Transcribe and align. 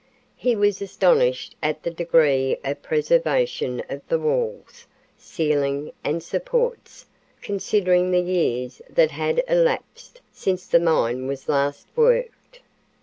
He 0.35 0.55
was 0.55 0.81
astonished 0.81 1.55
at 1.61 1.83
the 1.83 1.91
degree 1.91 2.57
of 2.63 2.81
preservation 2.81 3.83
of 3.87 4.01
the 4.07 4.17
walls, 4.17 4.87
ceiling, 5.15 5.91
and 6.03 6.23
supports, 6.23 7.05
considering 7.43 8.09
the 8.09 8.17
years 8.23 8.81
that 8.89 9.11
had 9.11 9.43
elapsed 9.47 10.19
since 10.31 10.65
the 10.65 10.79
mine 10.79 11.27
was 11.27 11.47
last 11.47 11.85
worked. 11.95 12.61